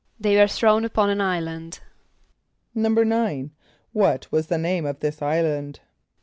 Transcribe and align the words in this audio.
=They 0.19 0.35
were 0.35 0.47
thrown 0.47 0.83
upon 0.83 1.11
an 1.11 1.21
island.= 1.21 1.79
=9.= 2.75 3.51
What 3.93 4.31
was 4.31 4.47
the 4.47 4.57
name 4.57 4.83
of 4.83 4.99
this 4.99 5.21
island? 5.21 5.79